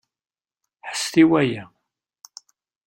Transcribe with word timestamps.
Ḥesset 0.87 1.15
i 1.23 1.23
waya! 1.29 1.63